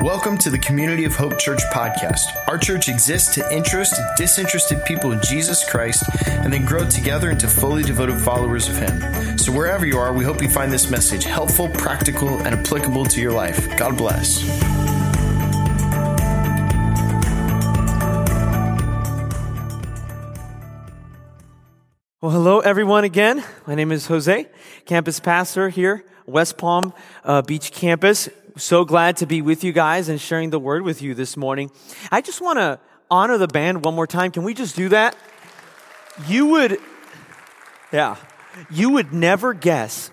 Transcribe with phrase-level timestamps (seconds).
[0.00, 2.20] Welcome to the Community of Hope Church podcast.
[2.46, 7.48] Our church exists to interest disinterested people in Jesus Christ and then grow together into
[7.48, 9.36] fully devoted followers of Him.
[9.36, 13.20] So, wherever you are, we hope you find this message helpful, practical, and applicable to
[13.20, 13.76] your life.
[13.76, 14.46] God bless.
[22.20, 23.42] Well, hello everyone again.
[23.66, 24.46] My name is Jose,
[24.84, 26.92] campus pastor here, West Palm
[27.24, 28.28] uh, Beach campus.
[28.58, 31.70] So glad to be with you guys and sharing the word with you this morning.
[32.10, 34.32] I just want to honor the band one more time.
[34.32, 35.16] Can we just do that?
[36.26, 36.78] You would,
[37.92, 38.16] yeah,
[38.68, 40.10] you would never guess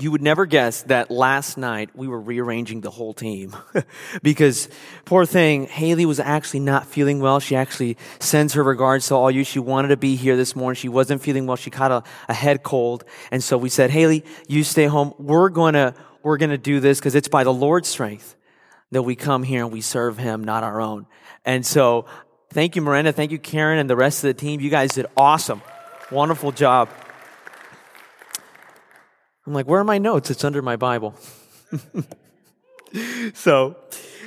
[0.00, 3.54] you would never guess that last night we were rearranging the whole team.
[4.22, 4.68] Because
[5.04, 7.40] poor thing haley was actually not feeling well.
[7.40, 9.44] She actually sends her regards to all you.
[9.44, 10.76] She wanted to be here this morning.
[10.76, 11.56] She wasn't feeling well.
[11.56, 13.04] She caught a, a head cold.
[13.30, 15.12] And so we said haley you stay home.
[15.18, 18.36] We're gonna we're gonna do this because it's by the lord's strength
[18.90, 21.06] that we come here and we serve him not our own
[21.44, 22.06] and so
[22.50, 25.06] thank you miranda thank you karen and the rest of the team you guys did
[25.16, 25.62] awesome
[26.10, 26.88] wonderful job
[29.46, 30.30] I'm like, where are my notes?
[30.30, 31.16] It's under my Bible.
[33.34, 33.76] so,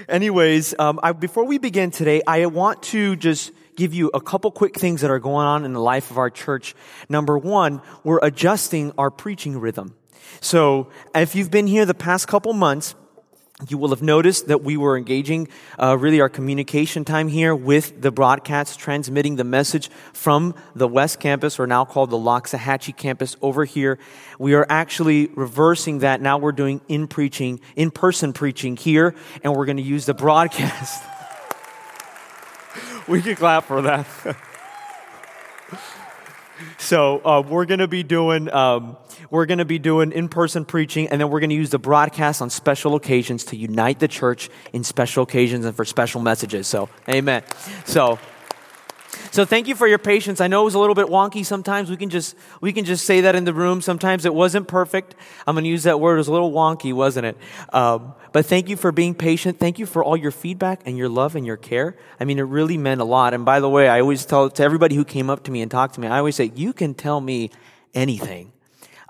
[0.10, 4.52] anyways, um, I, before we begin today, I want to just give you a couple
[4.52, 6.76] quick things that are going on in the life of our church.
[7.08, 9.96] Number one, we're adjusting our preaching rhythm.
[10.42, 12.96] So, if you've been here the past couple months,
[13.70, 15.48] you will have noticed that we were engaging
[15.82, 21.22] uh, really our communication time here with the broadcasts, transmitting the message from the West
[21.22, 23.98] Campus, or now called the Loxahatchee Campus, over here.
[24.40, 26.20] We are actually reversing that.
[26.20, 30.14] Now we're doing in preaching, in person preaching here, and we're going to use the
[30.14, 31.02] broadcast.
[33.08, 34.06] we can clap for that.
[36.78, 38.52] so uh, we're going to be doing.
[38.52, 38.98] Um,
[39.30, 41.80] we're going to be doing in person preaching, and then we're going to use the
[41.80, 46.68] broadcast on special occasions to unite the church in special occasions and for special messages.
[46.68, 47.44] So, amen.
[47.86, 48.20] So,
[49.32, 50.40] so thank you for your patience.
[50.40, 51.90] I know it was a little bit wonky sometimes.
[51.90, 53.82] We can just we can just say that in the room.
[53.82, 55.14] Sometimes it wasn't perfect.
[55.46, 56.16] I'm going to use that word.
[56.16, 57.38] It was a little wonky, wasn't it?
[57.74, 59.60] Um, but thank you for being patient.
[59.60, 61.98] Thank you for all your feedback and your love and your care.
[62.20, 63.34] I mean, it really meant a lot.
[63.34, 65.70] And by the way, I always tell to everybody who came up to me and
[65.70, 67.52] talked to me, I always say, you can tell me
[67.94, 68.54] anything.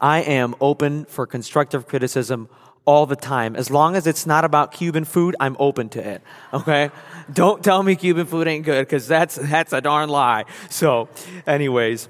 [0.06, 2.48] I am open for constructive criticism
[2.86, 3.56] all the time.
[3.56, 6.22] As long as it's not about Cuban food, I'm open to it.
[6.54, 6.92] Okay?
[7.34, 10.46] Don't tell me Cuban food ain't good because that's, that's a darn lie.
[10.70, 11.10] So,
[11.48, 12.08] anyways.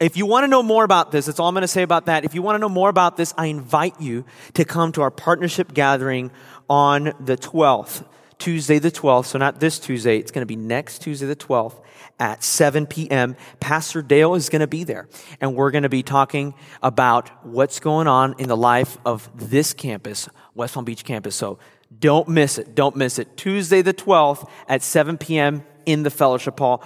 [0.00, 2.06] If you want to know more about this, that's all I'm going to say about
[2.06, 2.24] that.
[2.24, 5.10] If you want to know more about this, I invite you to come to our
[5.10, 6.30] partnership gathering
[6.70, 8.02] on the 12th,
[8.38, 9.26] Tuesday the 12th.
[9.26, 11.80] So not this Tuesday, it's going to be next Tuesday the 12th
[12.18, 13.36] at 7 p.m.
[13.60, 15.08] Pastor Dale is going to be there,
[15.40, 19.72] and we're going to be talking about what's going on in the life of this
[19.72, 21.34] campus, West Palm Beach campus.
[21.34, 21.58] So
[21.98, 22.74] don't miss it.
[22.74, 23.36] Don't miss it.
[23.36, 25.64] Tuesday the 12th at 7 p.m.
[25.86, 26.84] in the fellowship hall.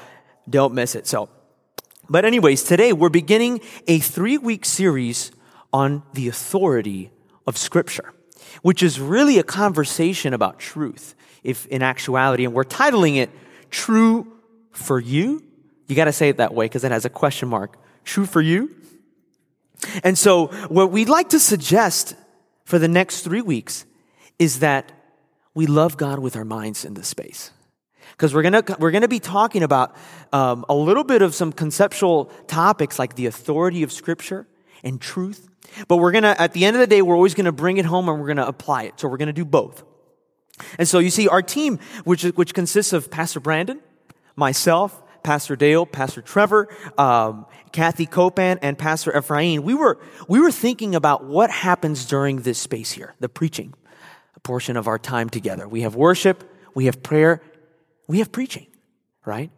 [0.48, 1.06] Don't miss it.
[1.06, 1.28] So,
[2.08, 5.30] but anyways, today we're beginning a three week series
[5.72, 7.10] on the authority
[7.46, 8.12] of Scripture,
[8.62, 11.14] which is really a conversation about truth,
[11.48, 13.30] if in actuality, and we're titling it
[13.70, 14.26] True
[14.72, 15.42] for you?
[15.86, 17.78] You got to say it that way because it has a question mark.
[18.04, 18.74] True for you?
[20.02, 22.14] And so what we'd like to suggest
[22.64, 23.86] for the next three weeks
[24.38, 24.92] is that
[25.54, 27.50] we love God with our minds in this space.
[28.12, 29.94] Because we're gonna, we're gonna be talking about
[30.32, 34.46] um, a little bit of some conceptual topics like the authority of Scripture
[34.82, 35.48] and truth.
[35.86, 38.08] But we're gonna, at the end of the day, we're always gonna bring it home
[38.08, 38.98] and we're gonna apply it.
[39.00, 39.84] So we're gonna do both.
[40.78, 43.80] And so you see, our team, which, which consists of Pastor Brandon,
[44.36, 49.98] myself, Pastor Dale, Pastor Trevor, um, Kathy Copan, and Pastor Ephraim, we were,
[50.28, 53.74] we were thinking about what happens during this space here, the preaching
[54.42, 55.68] portion of our time together.
[55.68, 57.42] We have worship, we have prayer,
[58.06, 58.66] we have preaching,
[59.26, 59.50] right?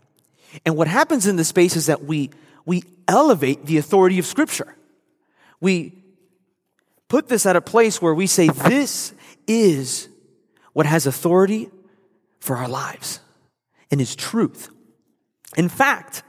[0.66, 2.30] And what happens in this space is that we,
[2.64, 4.74] we elevate the authority of Scripture.
[5.60, 6.02] We
[7.08, 9.14] put this at a place where we say, this
[9.46, 10.08] is
[10.72, 11.70] what has authority
[12.38, 13.20] for our lives
[13.90, 14.70] and is truth.
[15.56, 16.22] In fact,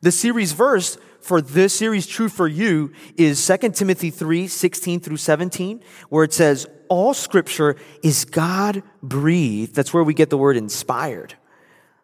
[0.00, 5.16] the series verse for this series, True for You, is 2 Timothy 3, 16 through
[5.16, 9.74] 17, where it says, All scripture is God breathed.
[9.74, 11.34] That's where we get the word inspired.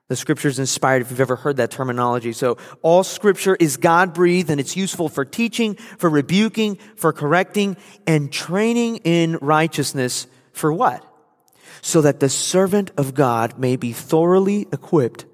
[0.06, 2.32] The scripture is inspired, if you've ever heard that terminology.
[2.32, 7.76] So, all scripture is God breathed and it's useful for teaching, for rebuking, for correcting,
[8.06, 10.26] and training in righteousness.
[10.52, 11.04] For what?
[11.80, 15.24] So that the servant of God may be thoroughly equipped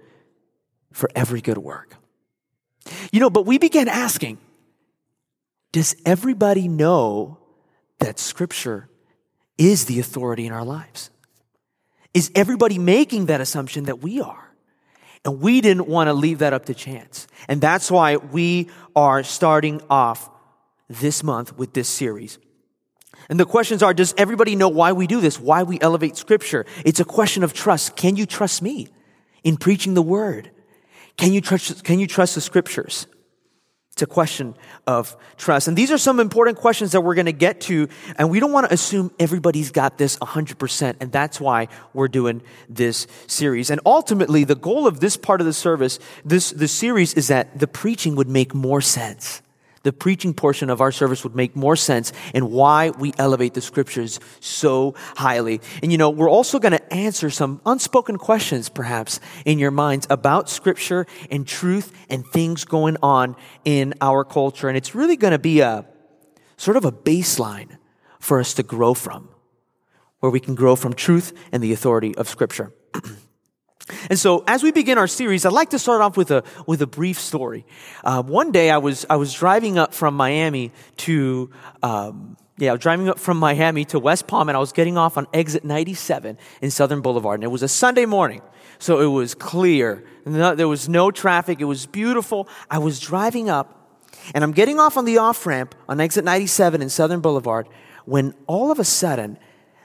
[0.93, 1.97] for every good work.
[3.13, 4.39] You know, but we began asking,
[5.73, 7.39] does everybody know
[7.99, 8.89] that scripture
[9.59, 11.11] is the authority in our lives?
[12.15, 14.53] is everybody making that assumption that we are?
[15.25, 17.27] And we didn't want to leave that up to chance.
[17.49, 20.31] And that's why we are starting off
[20.89, 22.39] this month with this series.
[23.29, 25.41] And the questions are, does everybody know why we do this?
[25.41, 26.67] Why we elevate scripture?
[26.85, 27.97] It's a question of trust.
[27.97, 28.89] Can you trust me
[29.43, 30.51] in preaching the word?
[31.17, 33.07] Can you trust, can you trust the scriptures?
[33.95, 34.57] It's a question
[34.89, 35.69] of trust.
[35.69, 37.89] And these are some important questions that we're going to get to.
[38.17, 40.97] And we don't want to assume everybody's got this 100%.
[40.99, 43.71] And that's why we're doing this series.
[43.71, 47.57] And ultimately, the goal of this part of the service, this, this series is that
[47.57, 49.43] the preaching would make more sense
[49.85, 53.61] the preaching portion of our service would make more sense and why we elevate the
[53.61, 55.61] scriptures so highly.
[55.83, 60.07] And you know, we're also going to answer some unspoken questions perhaps in your minds
[60.11, 64.69] about scripture and truth and things going on in our culture.
[64.69, 65.87] And it's really going to be a
[66.57, 67.79] sort of a baseline
[68.19, 69.29] for us to grow from,
[70.21, 72.73] where we can grow from truth and the authority of scripture.
[74.09, 76.81] And so, as we begin our series, I'd like to start off with a with
[76.81, 77.67] a brief story.
[78.03, 81.51] Uh, one day, I was I was driving up from Miami to
[81.83, 85.27] um, yeah, driving up from Miami to West Palm, and I was getting off on
[85.35, 88.43] exit 97 in Southern Boulevard, and it was a Sunday morning,
[88.79, 90.05] so it was clear.
[90.25, 91.61] No, there was no traffic.
[91.61, 92.49] It was beautiful.
[92.71, 94.01] I was driving up,
[94.35, 97.69] and I'm getting off on the off ramp on exit 97 in Southern Boulevard
[98.07, 99.39] when all of a sudden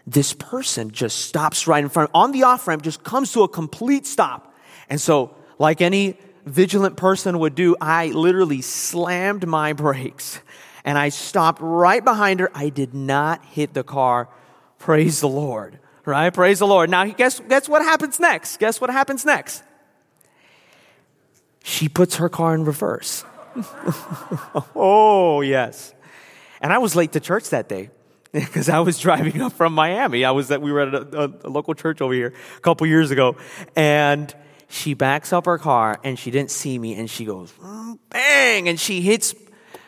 [0.07, 3.47] this person just stops right in front on the off ramp, just comes to a
[3.47, 4.53] complete stop.
[4.89, 10.39] And so, like any vigilant person would do, I literally slammed my brakes
[10.83, 12.49] and I stopped right behind her.
[12.53, 14.29] I did not hit the car.
[14.77, 16.33] Praise the Lord, right?
[16.33, 16.89] Praise the Lord.
[16.89, 18.57] Now, guess, guess what happens next?
[18.57, 19.63] Guess what happens next?
[21.63, 23.25] She puts her car in reverse.
[24.75, 25.93] oh, yes.
[26.61, 27.89] And I was late to church that day
[28.31, 30.23] because I was driving up from Miami.
[30.23, 32.85] I was that we were at a, a, a local church over here a couple
[32.87, 33.35] years ago,
[33.75, 34.33] and
[34.67, 37.51] she backs up her car and she didn't see me, and she goes
[38.09, 39.33] bang, and she hits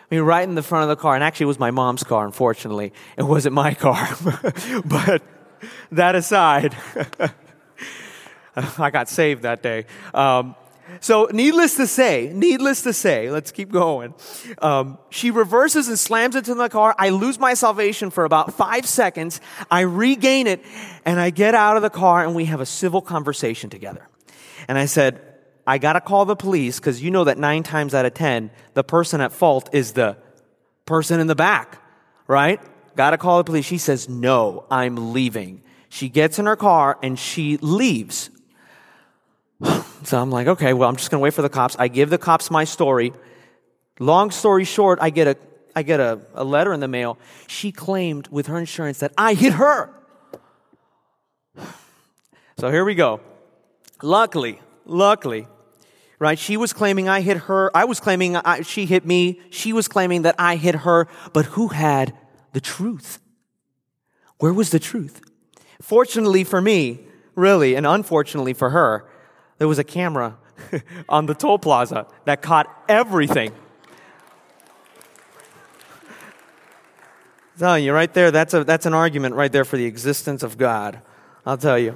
[0.09, 1.15] me right in the front of the car.
[1.15, 2.25] And actually, it was my mom's car.
[2.25, 4.09] Unfortunately, it wasn't my car.
[4.85, 5.21] but
[5.91, 6.75] that aside,
[8.55, 9.85] I got saved that day.
[10.13, 10.55] Um,
[11.03, 14.13] so, needless to say, needless to say, let's keep going.
[14.59, 16.93] Um, she reverses and slams into the car.
[16.95, 19.41] I lose my salvation for about five seconds.
[19.71, 20.63] I regain it
[21.03, 24.07] and I get out of the car and we have a civil conversation together.
[24.67, 25.19] And I said,
[25.65, 28.83] I gotta call the police because you know that nine times out of ten, the
[28.83, 30.17] person at fault is the
[30.85, 31.81] person in the back,
[32.27, 32.61] right?
[32.95, 33.65] Gotta call the police.
[33.65, 35.63] She says, No, I'm leaving.
[35.89, 38.29] She gets in her car and she leaves.
[40.03, 41.75] So I'm like, okay, well, I'm just going to wait for the cops.
[41.77, 43.13] I give the cops my story.
[43.99, 45.37] Long story short, I get a,
[45.75, 47.19] I get a, a letter in the mail.
[47.47, 49.93] She claimed with her insurance that I hit her.
[52.59, 53.21] So here we go.
[54.03, 55.47] Luckily, luckily,
[56.19, 56.37] right?
[56.37, 57.75] She was claiming I hit her.
[57.75, 59.39] I was claiming I, she hit me.
[59.49, 61.07] She was claiming that I hit her.
[61.33, 62.13] But who had
[62.53, 63.19] the truth?
[64.37, 65.21] Where was the truth?
[65.81, 66.99] Fortunately for me,
[67.33, 69.09] really, and unfortunately for her,
[69.61, 70.39] there was a camera
[71.07, 73.51] on the toll plaza that caught everything.
[77.59, 80.57] Telling you, right there, that's, a, that's an argument right there for the existence of
[80.57, 80.99] God.
[81.45, 81.95] I'll tell you.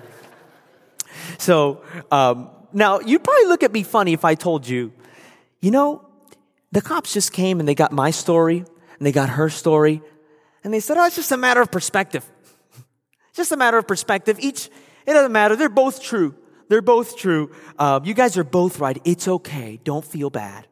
[1.39, 1.81] So,
[2.11, 4.93] um, now, you'd probably look at me funny if I told you,
[5.59, 6.07] you know,
[6.71, 8.67] the cops just came and they got my story and
[8.99, 10.03] they got her story
[10.63, 12.31] and they said, oh, it's just a matter of perspective.
[13.33, 14.37] just a matter of perspective.
[14.39, 14.67] Each,
[15.07, 15.55] it doesn't matter.
[15.55, 16.35] They're both true.
[16.67, 17.51] They're both true.
[17.77, 18.99] Um, you guys are both right.
[19.05, 19.79] It's okay.
[19.83, 20.67] Don't feel bad.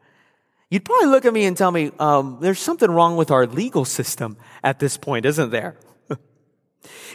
[0.69, 3.85] You'd probably look at me and tell me, um, there's something wrong with our legal
[3.85, 5.77] system at this point, isn't there?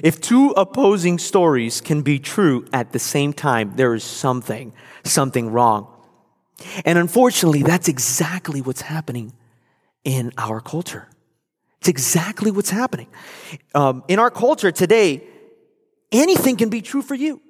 [0.02, 5.50] if two opposing stories can be true at the same time, there is something, something
[5.50, 5.92] wrong.
[6.84, 9.32] And unfortunately, that's exactly what's happening
[10.04, 11.08] in our culture.
[11.80, 13.08] It's exactly what's happening.
[13.74, 15.24] Um, in our culture today,
[16.12, 17.40] anything can be true for you.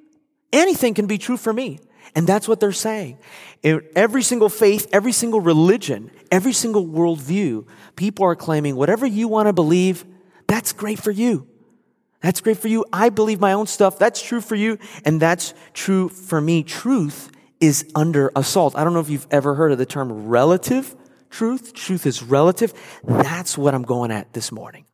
[0.53, 1.81] Anything can be true for me.
[2.15, 3.19] And that's what they're saying.
[3.63, 9.29] In every single faith, every single religion, every single worldview, people are claiming whatever you
[9.29, 10.05] want to believe,
[10.47, 11.47] that's great for you.
[12.21, 12.85] That's great for you.
[12.93, 13.99] I believe my own stuff.
[13.99, 14.79] That's true for you.
[15.05, 16.63] And that's true for me.
[16.63, 18.77] Truth is under assault.
[18.77, 20.97] I don't know if you've ever heard of the term relative
[21.31, 21.75] truth.
[21.75, 22.73] Truth is relative.
[23.05, 24.87] That's what I'm going at this morning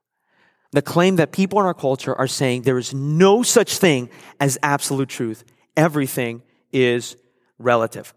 [0.75, 4.59] the claim that people in our culture are saying there is no such thing as
[4.61, 5.45] absolute truth.
[5.77, 7.17] Everything is
[7.59, 8.13] relative.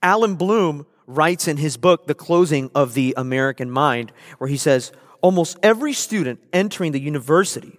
[0.00, 4.92] Allan Bloom writes in his book, The Closing of the American Mind, where he says,
[5.20, 7.78] almost every student entering the university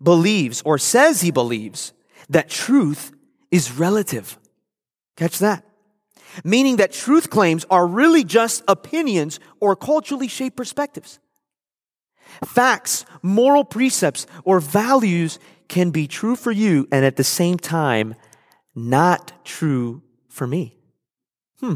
[0.00, 1.92] believes or says he believes
[2.28, 3.12] that truth
[3.50, 4.38] is relative.
[5.16, 5.64] Catch that.
[6.44, 11.18] Meaning that truth claims are really just opinions or culturally shaped perspectives.
[12.44, 18.14] Facts, moral precepts, or values can be true for you and at the same time
[18.74, 20.76] not true for me.
[21.60, 21.74] Hmm.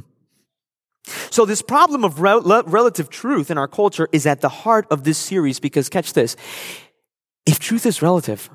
[1.30, 5.04] So, this problem of rel- relative truth in our culture is at the heart of
[5.04, 6.36] this series because, catch this,
[7.44, 8.50] if truth is relative,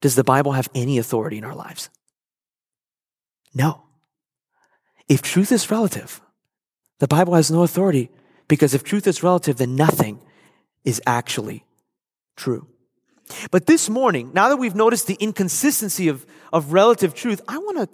[0.00, 1.88] does the Bible have any authority in our lives?
[3.54, 3.82] No.
[5.08, 6.20] If truth is relative,
[6.98, 8.10] the Bible has no authority
[8.48, 10.20] because if truth is relative, then nothing
[10.86, 11.66] is actually
[12.36, 12.66] true.
[13.50, 17.78] But this morning, now that we've noticed the inconsistency of, of relative truth, I want
[17.78, 17.88] to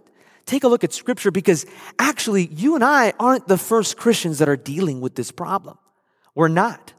[0.45, 1.65] take a look at scripture because
[1.99, 5.79] actually you and I aren't the first Christians that are dealing with this problem.
[6.35, 6.93] We're not.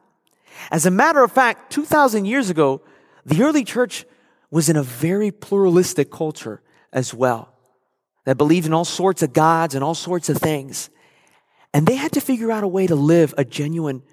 [0.72, 2.82] As a matter of fact, 2,000 years ago,
[3.26, 4.06] the early church
[4.50, 7.54] was in a very pluralistic culture as well
[8.26, 10.90] that believed in all sorts of gods and all sorts of things.
[11.74, 14.04] And they had to figure out a way to live a genuine,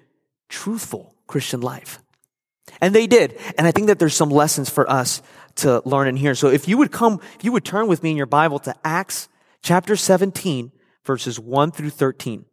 [0.49, 1.99] truthful Christian life.
[2.79, 3.39] And they did.
[3.57, 5.21] And I think that there's some lessons for us
[5.55, 6.35] to learn in here.
[6.35, 8.75] So if you would come, if you would turn with me in your Bible to
[8.83, 9.29] Acts
[9.63, 10.71] chapter 17,
[11.05, 12.45] verses 1 through 13.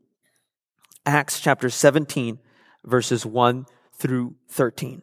[1.04, 2.38] Acts chapter 17,
[2.84, 5.02] verses 1 through 13.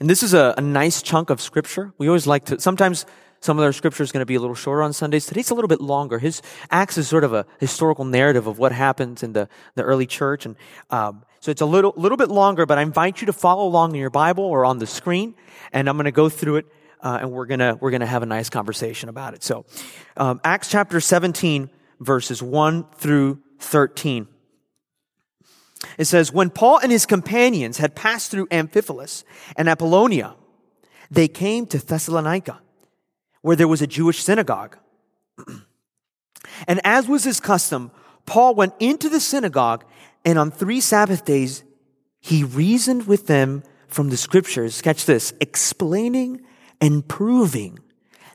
[0.00, 1.92] And this is a, a nice chunk of scripture.
[1.98, 3.06] We always like to, sometimes
[3.40, 5.26] some of our scripture is going to be a little shorter on Sundays.
[5.26, 6.18] Today's a little bit longer.
[6.18, 10.06] His Acts is sort of a historical narrative of what happens in the, the early
[10.06, 10.46] church.
[10.46, 10.56] And
[10.90, 13.94] um, so it's a little, little bit longer, but I invite you to follow along
[13.94, 15.34] in your Bible or on the screen.
[15.72, 16.66] And I'm going to go through it
[17.02, 19.44] uh, and we're gonna we're gonna have a nice conversation about it.
[19.44, 19.66] So,
[20.16, 24.26] um, Acts chapter 17, verses 1 through 13.
[25.98, 29.24] It says, When Paul and his companions had passed through Amphipolis
[29.56, 30.34] and Apollonia,
[31.10, 32.60] they came to Thessalonica,
[33.46, 34.76] where there was a Jewish synagogue.
[36.66, 37.92] and as was his custom,
[38.24, 39.84] Paul went into the synagogue,
[40.24, 41.62] and on three Sabbath days,
[42.18, 46.40] he reasoned with them from the scriptures, catch this, explaining
[46.80, 47.78] and proving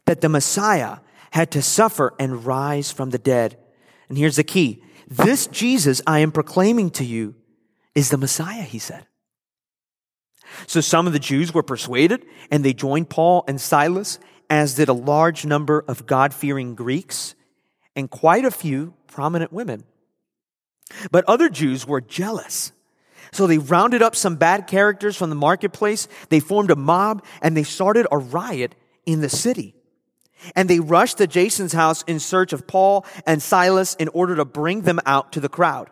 [0.06, 1.00] that the Messiah
[1.32, 3.58] had to suffer and rise from the dead.
[4.08, 4.82] And here's the key.
[5.10, 7.36] This Jesus I am proclaiming to you
[7.96, 9.06] is the Messiah, he said.
[10.68, 14.18] So some of the Jews were persuaded and they joined Paul and Silas,
[14.52, 17.34] as did a large number of God fearing Greeks
[17.96, 19.84] and quite a few prominent women.
[21.12, 22.72] But other Jews were jealous
[23.32, 26.08] so they rounded up some bad characters from the marketplace.
[26.30, 29.74] They formed a mob and they started a riot in the city.
[30.56, 34.46] And they rushed to Jason's house in search of Paul and Silas in order to
[34.46, 35.90] bring them out to the crowd.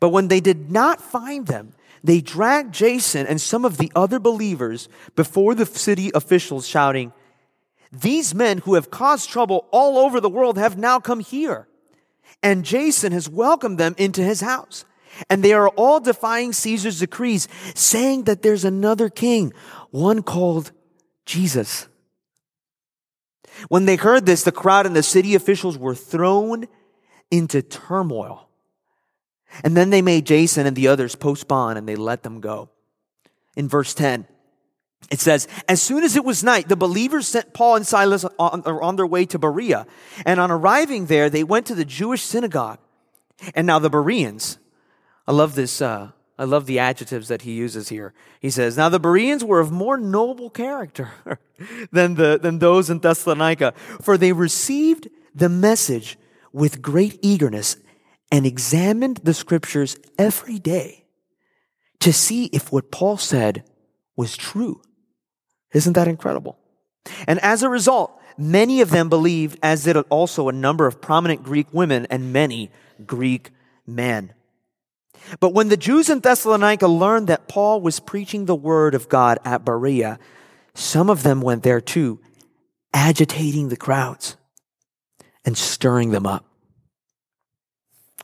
[0.00, 4.18] But when they did not find them, they dragged Jason and some of the other
[4.18, 7.12] believers before the city officials, shouting,
[7.92, 11.68] These men who have caused trouble all over the world have now come here.
[12.42, 14.84] And Jason has welcomed them into his house.
[15.28, 19.52] And they are all defying Caesar's decrees, saying that there's another king,
[19.90, 20.70] one called
[21.26, 21.88] Jesus.
[23.68, 26.66] When they heard this, the crowd and the city officials were thrown
[27.30, 28.48] into turmoil.
[29.64, 32.70] And then they made Jason and the others post bond and they let them go.
[33.56, 34.26] In verse 10,
[35.10, 38.62] it says, As soon as it was night, the believers sent Paul and Silas on,
[38.62, 39.86] on their way to Berea.
[40.26, 42.78] And on arriving there, they went to the Jewish synagogue.
[43.54, 44.58] And now the Bereans,
[45.26, 45.80] I love this.
[45.80, 48.14] Uh, I love the adjectives that he uses here.
[48.40, 51.10] He says, Now the Bereans were of more noble character
[51.92, 56.18] than, the, than those in Thessalonica, for they received the message
[56.52, 57.76] with great eagerness
[58.32, 61.04] and examined the scriptures every day
[61.98, 63.64] to see if what Paul said
[64.16, 64.80] was true.
[65.72, 66.58] Isn't that incredible?
[67.26, 71.42] And as a result, many of them believed, as did also a number of prominent
[71.42, 72.70] Greek women and many
[73.06, 73.50] Greek
[73.86, 74.34] men.
[75.38, 79.38] But when the Jews in Thessalonica learned that Paul was preaching the word of God
[79.44, 80.18] at Berea,
[80.74, 82.20] some of them went there too,
[82.92, 84.36] agitating the crowds
[85.44, 86.44] and stirring them up.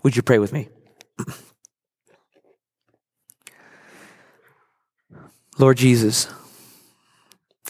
[0.02, 0.68] Would you pray with me?
[5.58, 6.28] Lord Jesus,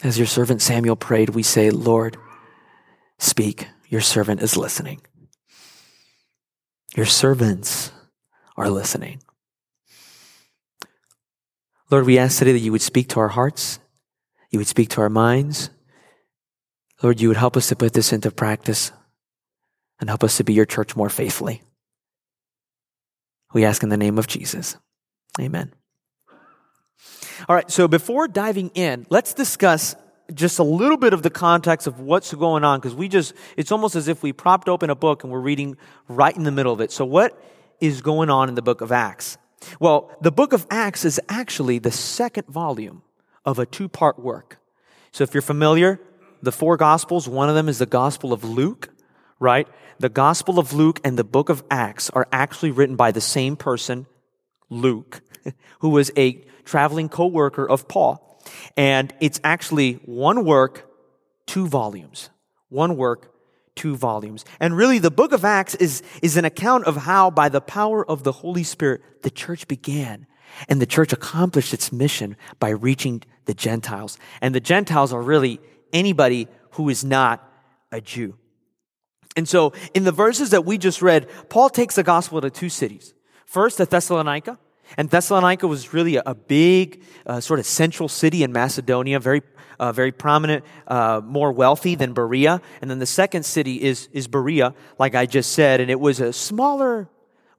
[0.03, 2.17] as your servant Samuel prayed, we say, Lord,
[3.17, 3.67] speak.
[3.89, 5.01] Your servant is listening.
[6.95, 7.91] Your servants
[8.55, 9.21] are listening.
[11.89, 13.79] Lord, we ask today that you would speak to our hearts,
[14.51, 15.69] you would speak to our minds.
[17.03, 18.91] Lord, you would help us to put this into practice
[19.99, 21.61] and help us to be your church more faithfully.
[23.53, 24.77] We ask in the name of Jesus.
[25.39, 25.73] Amen.
[27.47, 29.95] All right, so before diving in, let's discuss
[30.33, 33.71] just a little bit of the context of what's going on because we just, it's
[33.71, 35.77] almost as if we propped open a book and we're reading
[36.07, 36.91] right in the middle of it.
[36.91, 37.41] So, what
[37.79, 39.37] is going on in the book of Acts?
[39.79, 43.03] Well, the book of Acts is actually the second volume
[43.45, 44.59] of a two part work.
[45.11, 45.99] So, if you're familiar,
[46.41, 48.89] the four gospels, one of them is the gospel of Luke,
[49.39, 49.67] right?
[49.99, 53.55] The gospel of Luke and the book of Acts are actually written by the same
[53.55, 54.07] person,
[54.69, 55.21] Luke,
[55.79, 58.39] who was a traveling co worker of Paul.
[58.75, 60.87] And it's actually one work,
[61.47, 62.29] two volumes.
[62.69, 63.33] One work,
[63.75, 64.45] two volumes.
[64.59, 68.07] And really, the book of Acts is, is an account of how, by the power
[68.07, 70.27] of the Holy Spirit, the church began.
[70.69, 74.17] And the church accomplished its mission by reaching the Gentiles.
[74.41, 75.59] And the Gentiles are really
[75.93, 77.43] anybody who is not
[77.91, 78.37] a Jew.
[79.35, 82.69] And so, in the verses that we just read, Paul takes the gospel to two
[82.69, 83.13] cities.
[83.45, 84.57] First, to Thessalonica,
[84.95, 89.41] and Thessalonica was really a, big, uh, sort of central city in Macedonia, very,
[89.79, 92.61] uh, very prominent, uh, more wealthy than Berea.
[92.81, 96.19] And then the second city is, is Berea, like I just said, and it was
[96.19, 97.09] a smaller,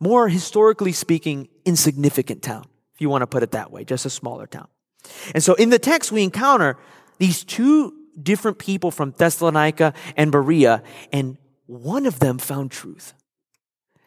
[0.01, 4.11] more historically speaking, insignificant town, if you want to put it that way, just a
[4.11, 4.69] smaller town.
[5.35, 6.79] And so in the text, we encounter
[7.19, 10.83] these two different people from Thessalonica and Berea,
[11.13, 13.13] and one of them found truth,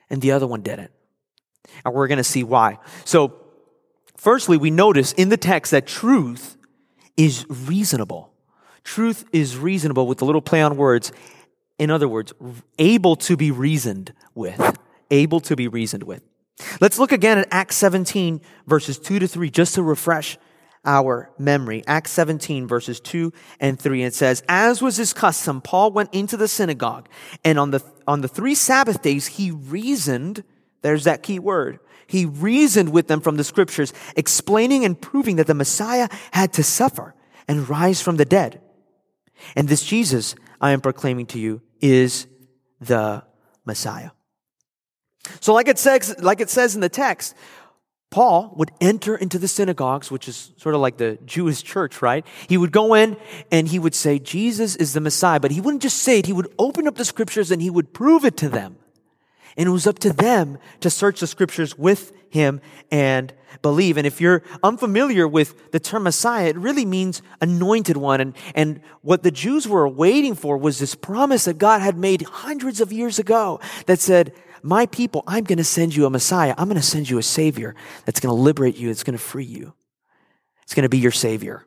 [0.09, 0.91] and the other one didn't.
[1.85, 2.79] And we're going to see why.
[3.05, 3.33] So,
[4.15, 6.57] firstly, we notice in the text that truth
[7.17, 8.33] is reasonable.
[8.83, 11.11] Truth is reasonable with a little play on words.
[11.77, 12.33] In other words,
[12.79, 14.77] able to be reasoned with.
[15.09, 16.21] Able to be reasoned with.
[16.79, 20.37] Let's look again at Acts 17, verses 2 to 3, just to refresh
[20.85, 21.83] our memory.
[21.87, 24.03] Acts 17, verses 2 and 3.
[24.03, 27.07] It says, As was his custom, Paul went into the synagogue,
[27.43, 30.43] and on the, on the three Sabbath days, he reasoned
[30.81, 31.79] there's that key word.
[32.07, 36.63] He reasoned with them from the scriptures, explaining and proving that the Messiah had to
[36.63, 37.15] suffer
[37.47, 38.61] and rise from the dead.
[39.55, 42.27] And this Jesus I am proclaiming to you is
[42.79, 43.23] the
[43.65, 44.11] Messiah.
[45.39, 47.35] So like it says, like it says in the text,
[48.09, 52.25] Paul would enter into the synagogues, which is sort of like the Jewish church, right?
[52.49, 53.15] He would go in
[53.51, 56.25] and he would say, Jesus is the Messiah, but he wouldn't just say it.
[56.25, 58.75] He would open up the scriptures and he would prove it to them.
[59.57, 63.97] And it was up to them to search the scriptures with him and believe.
[63.97, 68.21] And if you're unfamiliar with the term Messiah, it really means anointed one.
[68.21, 72.21] And, and what the Jews were waiting for was this promise that God had made
[72.21, 74.33] hundreds of years ago that said,
[74.63, 76.53] my people, I'm going to send you a Messiah.
[76.57, 78.89] I'm going to send you a Savior that's going to liberate you.
[78.89, 79.73] It's going to free you.
[80.63, 81.65] It's going to be your Savior.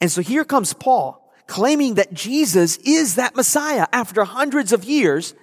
[0.00, 5.34] And so here comes Paul claiming that Jesus is that Messiah after hundreds of years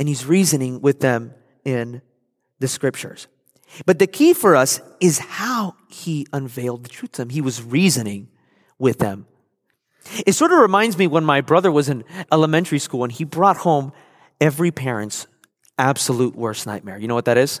[0.00, 2.00] and he's reasoning with them in
[2.58, 3.28] the scriptures.
[3.84, 7.28] But the key for us is how he unveiled the truth to them.
[7.28, 8.28] He was reasoning
[8.78, 9.26] with them.
[10.26, 13.58] It sort of reminds me when my brother was in elementary school and he brought
[13.58, 13.92] home
[14.40, 15.26] every parent's
[15.78, 16.98] absolute worst nightmare.
[16.98, 17.60] You know what that is?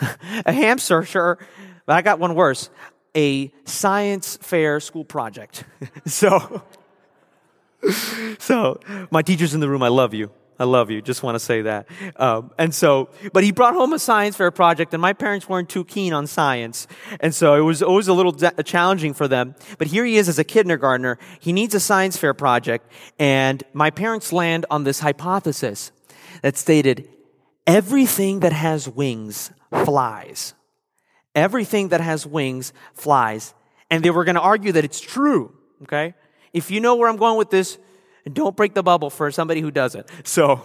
[0.46, 1.38] a hamster, sure.
[1.84, 2.70] But I got one worse.
[3.16, 5.64] A science fair school project.
[6.06, 6.62] so,
[8.38, 8.78] so
[9.10, 10.30] my teachers in the room, I love you.
[10.60, 11.00] I love you.
[11.00, 11.88] Just want to say that.
[12.16, 15.70] Um, and so, but he brought home a science fair project, and my parents weren't
[15.70, 16.86] too keen on science,
[17.18, 19.54] and so it was always a little de- challenging for them.
[19.78, 21.18] But here he is as a kindergartner.
[21.40, 25.92] He needs a science fair project, and my parents land on this hypothesis
[26.42, 27.08] that stated
[27.66, 29.52] everything that has wings
[29.84, 30.52] flies.
[31.34, 33.54] Everything that has wings flies,
[33.90, 35.54] and they were going to argue that it's true.
[35.84, 36.12] Okay,
[36.52, 37.78] if you know where I'm going with this
[38.24, 40.06] and don't break the bubble for somebody who doesn't.
[40.24, 40.64] So,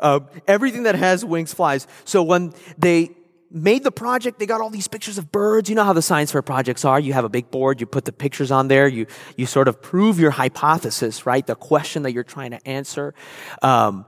[0.00, 1.86] uh, everything that has wings flies.
[2.04, 3.10] So when they
[3.50, 5.68] made the project, they got all these pictures of birds.
[5.68, 6.98] You know how the science fair projects are.
[6.98, 9.80] You have a big board, you put the pictures on there, you, you sort of
[9.80, 11.46] prove your hypothesis, right?
[11.46, 13.14] The question that you're trying to answer.
[13.62, 14.06] Um,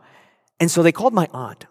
[0.59, 1.66] and so they called my aunt.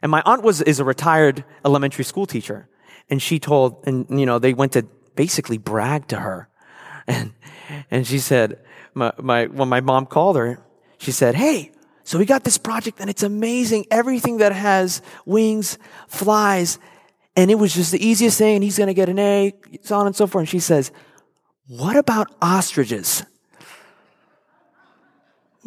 [0.00, 2.68] And my aunt was, is a retired elementary school teacher.
[3.10, 4.82] And she told, and, you know, they went to
[5.14, 6.48] basically brag to her.
[7.06, 7.34] And,
[7.90, 8.64] and she said,
[8.94, 10.58] my, my, when my mom called her,
[10.98, 11.72] she said, Hey,
[12.04, 13.86] so we got this project and it's amazing.
[13.90, 15.78] Everything that has wings
[16.08, 16.78] flies.
[17.36, 18.56] And it was just the easiest thing.
[18.56, 20.42] And he's going to get an A, so on and so forth.
[20.42, 20.92] And she says,
[21.66, 23.24] What about ostriches?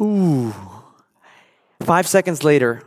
[0.00, 0.54] Ooh.
[1.80, 2.82] Five seconds later,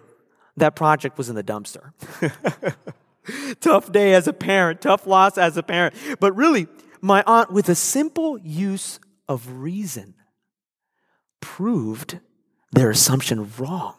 [0.58, 1.92] that project was in the dumpster.
[3.60, 5.96] tough day as a parent, tough loss as a parent.
[6.20, 6.68] But really,
[7.02, 10.16] my aunt, with a simple use of reason,
[11.42, 12.20] proved
[12.72, 13.96] their assumption wrong.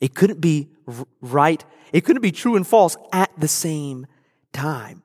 [0.00, 0.70] It couldn't be
[1.20, 1.62] right.
[1.92, 4.06] It couldn't be true and false at the same
[4.52, 5.02] time.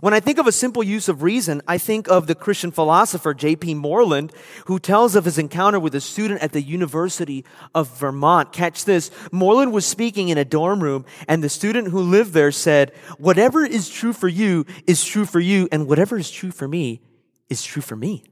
[0.00, 3.32] When I think of a simple use of reason, I think of the Christian philosopher
[3.34, 3.74] J.P.
[3.74, 4.32] Moreland,
[4.64, 8.52] who tells of his encounter with a student at the University of Vermont.
[8.52, 9.10] Catch this.
[9.30, 13.64] Moreland was speaking in a dorm room, and the student who lived there said, Whatever
[13.64, 17.02] is true for you is true for you, and whatever is true for me
[17.48, 18.24] is true for me.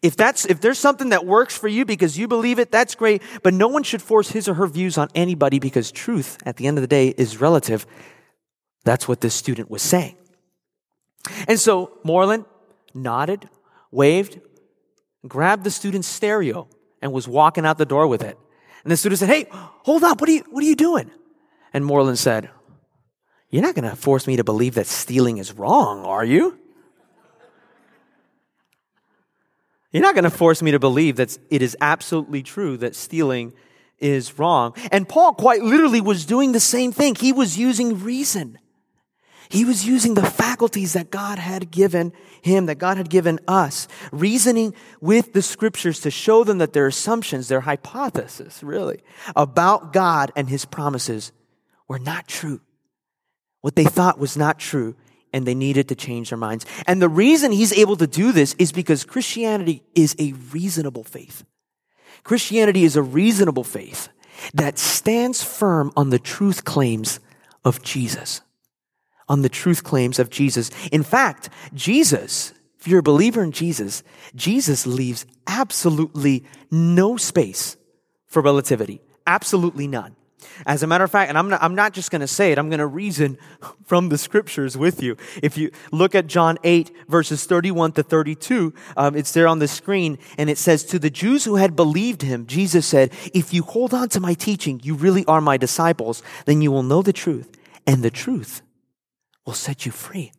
[0.00, 3.22] If that's, if there's something that works for you because you believe it, that's great,
[3.42, 6.66] but no one should force his or her views on anybody because truth, at the
[6.66, 7.86] end of the day, is relative.
[8.84, 10.16] That's what this student was saying.
[11.46, 12.46] And so Moreland
[12.94, 13.48] nodded,
[13.90, 14.40] waved,
[15.26, 16.68] grabbed the student's stereo,
[17.02, 18.38] and was walking out the door with it.
[18.82, 21.10] And the student said, Hey, hold up, what are you, what are you doing?
[21.74, 22.48] And Moreland said,
[23.50, 26.58] You're not going to force me to believe that stealing is wrong, are you?
[29.92, 33.52] You're not going to force me to believe that it is absolutely true that stealing
[33.98, 34.74] is wrong.
[34.92, 37.14] And Paul quite literally was doing the same thing.
[37.14, 38.58] He was using reason.
[39.48, 43.86] He was using the faculties that God had given him, that God had given us,
[44.10, 49.00] reasoning with the scriptures to show them that their assumptions, their hypothesis, really,
[49.36, 51.30] about God and his promises
[51.86, 52.60] were not true.
[53.60, 54.96] What they thought was not true,
[55.36, 56.66] and they needed to change their minds.
[56.86, 61.44] And the reason he's able to do this is because Christianity is a reasonable faith.
[62.24, 64.08] Christianity is a reasonable faith
[64.54, 67.20] that stands firm on the truth claims
[67.64, 68.40] of Jesus
[69.28, 70.70] on the truth claims of Jesus.
[70.92, 74.02] In fact, Jesus, if you're a believer in Jesus,
[74.34, 77.76] Jesus leaves absolutely no space
[78.26, 79.00] for relativity.
[79.26, 80.14] Absolutely none.
[80.66, 82.58] As a matter of fact, and I'm not, I'm not just going to say it,
[82.58, 83.38] I'm going to reason
[83.86, 85.16] from the scriptures with you.
[85.42, 89.68] If you look at John 8, verses 31 to 32, um, it's there on the
[89.68, 93.62] screen, and it says, To the Jews who had believed him, Jesus said, If you
[93.62, 97.12] hold on to my teaching, you really are my disciples, then you will know the
[97.12, 98.62] truth, and the truth
[99.46, 100.32] will set you free.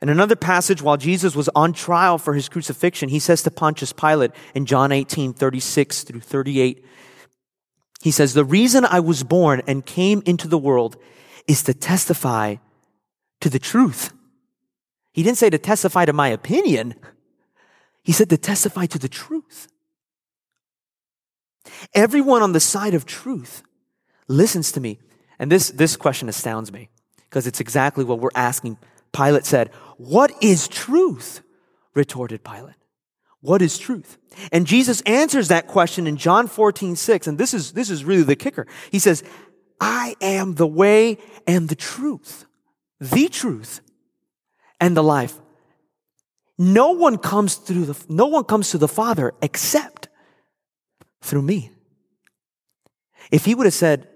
[0.00, 3.92] In another passage, while Jesus was on trial for his crucifixion, he says to Pontius
[3.92, 6.84] Pilate in John 18, 36 through 38,
[8.00, 10.96] he says, The reason I was born and came into the world
[11.46, 12.56] is to testify
[13.40, 14.12] to the truth.
[15.12, 16.94] He didn't say to testify to my opinion.
[18.02, 19.68] He said to testify to the truth.
[21.94, 23.62] Everyone on the side of truth
[24.28, 24.98] listens to me.
[25.38, 26.88] And this, this question astounds me
[27.24, 28.78] because it's exactly what we're asking.
[29.12, 31.42] Pilate said, What is truth?
[31.94, 32.74] retorted Pilate.
[33.40, 34.18] What is truth?
[34.50, 37.26] And Jesus answers that question in John 14, 6.
[37.26, 38.66] And this is, this is really the kicker.
[38.90, 39.22] He says,
[39.80, 42.46] I am the way and the truth,
[42.98, 43.80] the truth
[44.80, 45.38] and the life.
[46.58, 50.08] No one comes through the, no one comes to the Father except
[51.20, 51.70] through me.
[53.30, 54.08] If he would have said,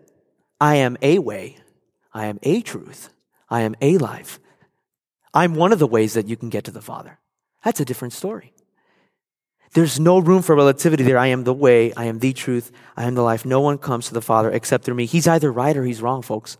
[0.61, 1.58] I am a way.
[2.12, 3.11] I am a truth.
[3.48, 4.40] I am a life.
[5.32, 7.18] I'm one of the ways that you can get to the Father.
[7.64, 8.52] That's a different story.
[9.74, 11.18] There's no room for relativity there.
[11.18, 11.92] I am the way.
[11.94, 12.70] I am the truth.
[12.96, 13.46] I am the life.
[13.46, 15.06] No one comes to the Father except through me.
[15.06, 16.58] He's either right or he's wrong, folks.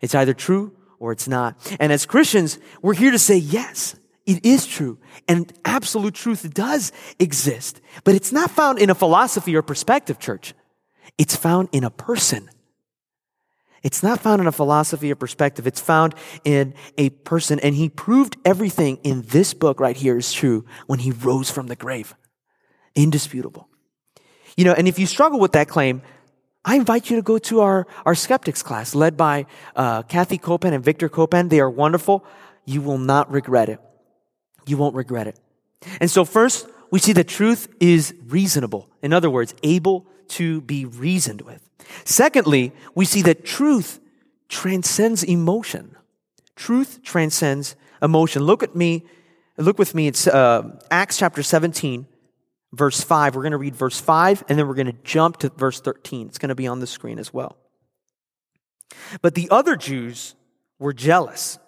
[0.00, 1.76] It's either true or it's not.
[1.78, 3.94] And as Christians, we're here to say yes.
[4.24, 4.98] It is true.
[5.26, 7.80] And absolute truth does exist.
[8.04, 10.54] But it's not found in a philosophy or perspective, church.
[11.18, 12.50] It's found in a person.
[13.82, 15.66] It's not found in a philosophy or perspective.
[15.66, 16.14] It's found
[16.44, 17.60] in a person.
[17.60, 21.68] And he proved everything in this book right here is true when he rose from
[21.68, 22.14] the grave.
[22.94, 23.68] Indisputable.
[24.56, 26.02] You know, and if you struggle with that claim,
[26.64, 30.72] I invite you to go to our, our skeptics class led by uh, Kathy Copan
[30.72, 31.48] and Victor Copan.
[31.48, 32.26] They are wonderful.
[32.64, 33.80] You will not regret it.
[34.66, 35.38] You won't regret it.
[36.00, 38.90] And so first, we see that truth is reasonable.
[39.02, 41.68] In other words, able to be reasoned with.
[42.04, 44.00] Secondly, we see that truth
[44.48, 45.96] transcends emotion.
[46.56, 48.42] Truth transcends emotion.
[48.42, 49.04] Look at me,
[49.56, 50.06] look with me.
[50.06, 52.06] It's uh, Acts chapter 17,
[52.72, 53.34] verse 5.
[53.34, 56.28] We're going to read verse 5, and then we're going to jump to verse 13.
[56.28, 57.56] It's going to be on the screen as well.
[59.22, 60.34] But the other Jews
[60.78, 61.58] were jealous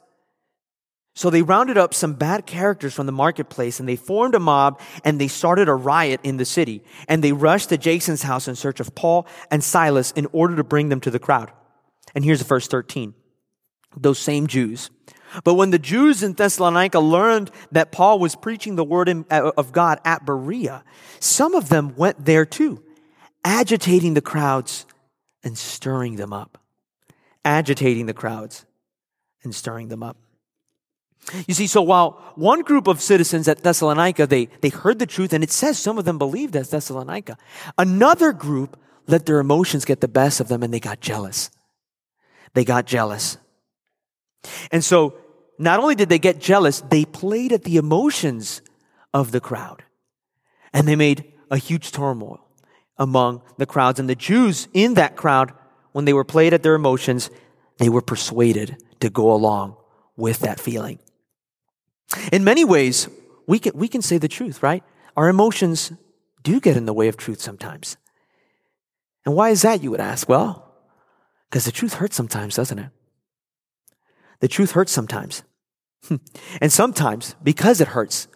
[1.20, 4.80] so they rounded up some bad characters from the marketplace and they formed a mob
[5.04, 6.83] and they started a riot in the city.
[7.09, 10.64] And they rushed to Jason's house in search of Paul and Silas in order to
[10.64, 11.52] bring them to the crowd.
[12.14, 13.12] And here's verse 13.
[13.94, 14.88] Those same Jews.
[15.44, 19.72] But when the Jews in Thessalonica learned that Paul was preaching the word uh, of
[19.72, 20.85] God at Berea,
[21.18, 22.83] some of them went there too,
[23.44, 24.87] agitating the crowds
[25.44, 26.56] and stirring them up.
[27.44, 28.64] Agitating the crowds
[29.44, 30.16] and stirring them up.
[31.46, 35.33] You see, so while one group of citizens at Thessalonica, they, they heard the truth,
[35.33, 37.37] and it says some of them believed at Thessalonica.
[37.78, 41.50] Another group let their emotions get the best of them and they got jealous.
[42.54, 43.37] They got jealous.
[44.72, 45.18] And so
[45.59, 48.62] not only did they get jealous, they played at the emotions
[49.12, 49.85] of the crowd.
[50.72, 52.40] And they made a huge turmoil
[52.96, 53.98] among the crowds.
[53.98, 55.52] And the Jews in that crowd,
[55.92, 57.30] when they were played at their emotions,
[57.78, 59.76] they were persuaded to go along
[60.16, 60.98] with that feeling.
[62.33, 63.09] In many ways,
[63.46, 64.83] we can, we can say the truth, right?
[65.16, 65.92] Our emotions
[66.42, 67.96] do get in the way of truth sometimes.
[69.25, 70.29] And why is that, you would ask?
[70.29, 70.73] Well,
[71.49, 72.90] because the truth hurts sometimes, doesn't it?
[74.40, 75.42] The truth hurts sometimes.
[76.61, 78.29] and sometimes, because it hurts,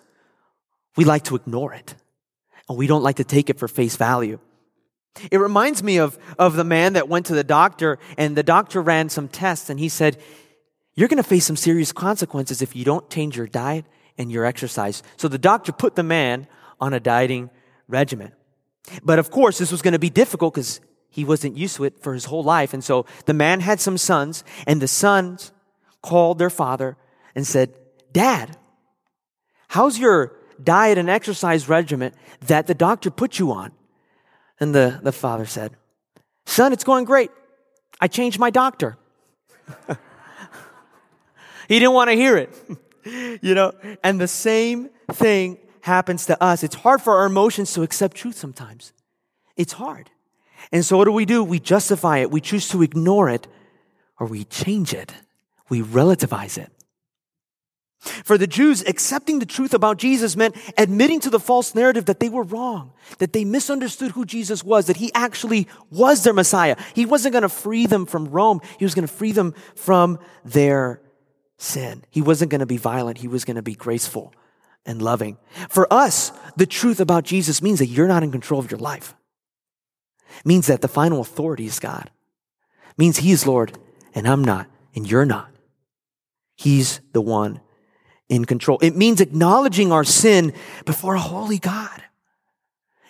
[0.96, 1.94] we like to ignore it.
[2.68, 4.38] And we don't like to take it for face value.
[5.30, 8.82] It reminds me of, of the man that went to the doctor and the doctor
[8.82, 10.20] ran some tests and he said,
[10.94, 13.84] You're going to face some serious consequences if you don't change your diet
[14.16, 15.02] and your exercise.
[15.16, 16.46] So the doctor put the man
[16.80, 17.50] on a dieting
[17.88, 18.32] regimen.
[19.02, 22.00] But of course, this was going to be difficult because he wasn't used to it
[22.00, 22.74] for his whole life.
[22.74, 25.52] And so the man had some sons and the sons
[26.02, 26.96] called their father
[27.34, 27.74] and said,
[28.12, 28.56] Dad,
[29.68, 32.12] how's your diet and exercise regimen
[32.46, 33.72] that the doctor put you on?
[34.60, 35.76] And the, the father said,
[36.46, 37.30] Son, it's going great.
[38.00, 38.96] I changed my doctor.
[41.68, 42.50] he didn't want to hear it.
[43.42, 43.72] you know,
[44.02, 46.62] and the same thing happens to us.
[46.62, 48.92] It's hard for our emotions to accept truth sometimes.
[49.56, 50.10] It's hard.
[50.72, 51.44] And so what do we do?
[51.44, 52.30] We justify it.
[52.30, 53.46] We choose to ignore it
[54.18, 55.12] or we change it.
[55.68, 56.70] We relativize it.
[58.00, 62.20] For the Jews, accepting the truth about Jesus meant admitting to the false narrative that
[62.20, 66.76] they were wrong, that they misunderstood who Jesus was, that he actually was their Messiah.
[66.94, 68.60] He wasn't going to free them from Rome.
[68.78, 71.00] He was going to free them from their
[71.58, 72.04] sin.
[72.10, 73.18] He wasn't going to be violent.
[73.18, 74.34] He was going to be graceful
[74.86, 75.38] and loving.
[75.68, 79.14] For us, the truth about Jesus means that you're not in control of your life.
[80.40, 82.10] It means that the final authority is God.
[82.90, 83.78] It means he is Lord
[84.14, 85.50] and I'm not and you're not.
[86.56, 87.60] He's the one
[88.28, 88.78] in control.
[88.80, 90.52] It means acknowledging our sin
[90.84, 92.02] before a holy God.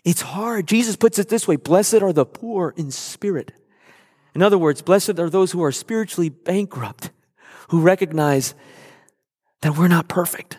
[0.05, 0.67] It's hard.
[0.67, 3.53] Jesus puts it this way Blessed are the poor in spirit.
[4.35, 7.11] In other words, blessed are those who are spiritually bankrupt,
[7.69, 8.55] who recognize
[9.63, 10.59] that we're not perfect,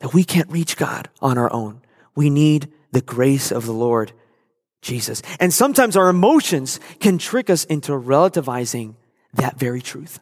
[0.00, 1.80] that we can't reach God on our own.
[2.14, 4.12] We need the grace of the Lord
[4.82, 5.22] Jesus.
[5.40, 8.94] And sometimes our emotions can trick us into relativizing
[9.34, 10.18] that very truth.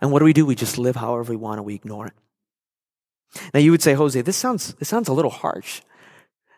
[0.00, 0.46] And what do we do?
[0.46, 2.12] We just live however we want and we ignore it.
[3.52, 5.82] Now you would say, Jose, this sounds, this sounds a little harsh.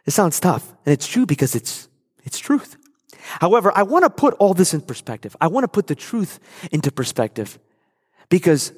[0.04, 0.68] It sounds tough.
[0.85, 1.88] And it's true because it's,
[2.24, 2.76] it's truth.
[3.40, 5.37] However, I want to put all this in perspective.
[5.40, 6.38] I want to put the truth
[6.70, 7.59] into perspective
[8.28, 8.72] because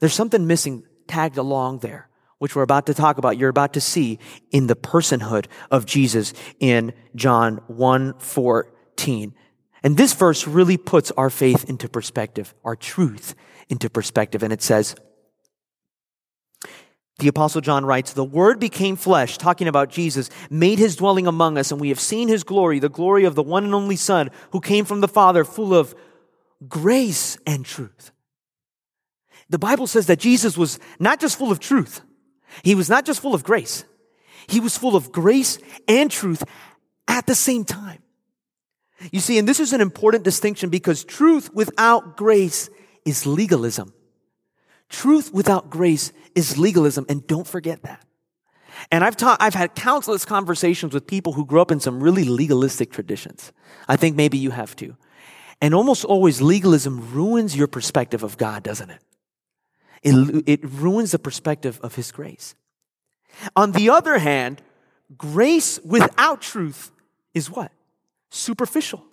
[0.00, 3.38] there's something missing tagged along there, which we're about to talk about.
[3.38, 4.18] You're about to see
[4.50, 9.34] in the personhood of Jesus in John 1 14.
[9.82, 13.34] And this verse really puts our faith into perspective, our truth
[13.68, 14.42] into perspective.
[14.42, 14.96] And it says,
[17.18, 21.58] the apostle John writes, the word became flesh, talking about Jesus, made his dwelling among
[21.58, 24.30] us, and we have seen his glory, the glory of the one and only son
[24.52, 25.96] who came from the father, full of
[26.68, 28.12] grace and truth.
[29.50, 32.00] The Bible says that Jesus was not just full of truth.
[32.62, 33.84] He was not just full of grace.
[34.46, 36.42] He was full of grace and truth
[37.06, 38.02] at the same time.
[39.12, 42.68] You see, and this is an important distinction because truth without grace
[43.04, 43.92] is legalism.
[44.88, 48.04] Truth without grace is legalism, and don't forget that.
[48.90, 52.24] And I've taught, I've had countless conversations with people who grew up in some really
[52.24, 53.52] legalistic traditions.
[53.86, 54.96] I think maybe you have too.
[55.60, 59.02] And almost always legalism ruins your perspective of God, doesn't it?
[60.02, 62.54] It, it ruins the perspective of His grace.
[63.54, 64.62] On the other hand,
[65.16, 66.90] grace without truth
[67.34, 67.72] is what?
[68.30, 69.04] Superficial.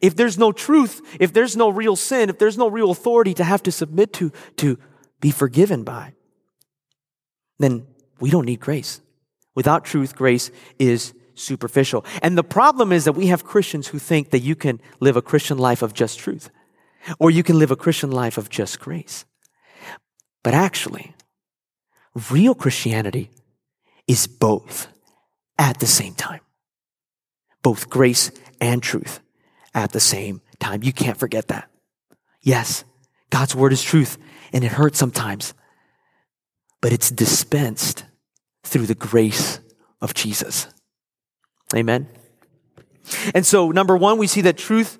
[0.00, 3.44] If there's no truth, if there's no real sin, if there's no real authority to
[3.44, 4.78] have to submit to, to
[5.20, 6.14] be forgiven by,
[7.58, 7.86] then
[8.20, 9.00] we don't need grace.
[9.54, 12.04] Without truth, grace is superficial.
[12.22, 15.22] And the problem is that we have Christians who think that you can live a
[15.22, 16.50] Christian life of just truth,
[17.18, 19.24] or you can live a Christian life of just grace.
[20.46, 21.12] But actually,
[22.30, 23.30] real Christianity
[24.06, 24.86] is both
[25.58, 26.38] at the same time.
[27.64, 28.30] Both grace
[28.60, 29.18] and truth
[29.74, 30.84] at the same time.
[30.84, 31.68] You can't forget that.
[32.42, 32.84] Yes,
[33.28, 34.18] God's word is truth
[34.52, 35.52] and it hurts sometimes,
[36.80, 38.04] but it's dispensed
[38.62, 39.58] through the grace
[40.00, 40.68] of Jesus.
[41.74, 42.06] Amen.
[43.34, 44.96] And so, number one, we see that truth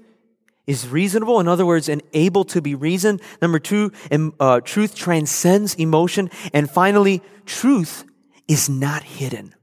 [0.66, 1.40] is reasonable.
[1.40, 3.22] In other words, and able to be reasoned.
[3.40, 3.92] Number two,
[4.40, 6.30] uh, truth transcends emotion.
[6.52, 8.04] And finally, truth
[8.48, 9.54] is not hidden.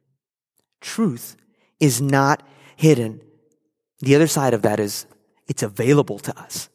[0.81, 1.35] Truth
[1.79, 2.43] is not
[2.75, 3.21] hidden.
[3.99, 5.05] The other side of that is
[5.47, 6.69] it's available to us.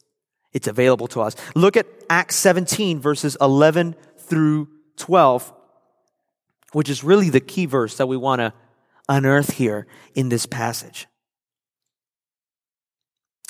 [0.53, 1.37] It's available to us.
[1.55, 5.53] Look at Acts 17, verses 11 through 12,
[6.73, 8.53] which is really the key verse that we want to
[9.09, 11.07] unearth here in this passage.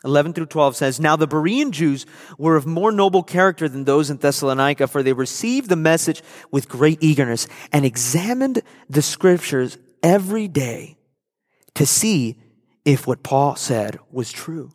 [0.05, 2.07] 11 through 12 says, Now the Berean Jews
[2.39, 6.69] were of more noble character than those in Thessalonica, for they received the message with
[6.69, 10.97] great eagerness and examined the scriptures every day
[11.75, 12.39] to see
[12.85, 14.71] if what Paul said was true.